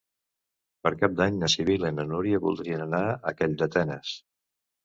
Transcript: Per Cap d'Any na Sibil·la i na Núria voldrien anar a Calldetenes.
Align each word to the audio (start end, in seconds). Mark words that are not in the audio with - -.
Per 0.85 0.91
Cap 1.03 1.13
d'Any 1.19 1.37
na 1.43 1.49
Sibil·la 1.55 1.91
i 1.93 1.97
na 1.99 2.05
Núria 2.13 2.41
voldrien 2.47 2.85
anar 2.87 3.03
a 3.09 3.35
Calldetenes. 3.43 4.19